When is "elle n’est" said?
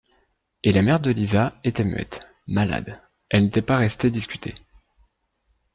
3.29-3.61